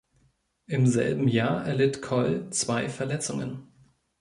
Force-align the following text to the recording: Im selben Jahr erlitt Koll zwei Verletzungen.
Im 0.65 0.87
selben 0.87 1.27
Jahr 1.27 1.63
erlitt 1.63 2.01
Koll 2.01 2.47
zwei 2.49 2.89
Verletzungen. 2.89 3.67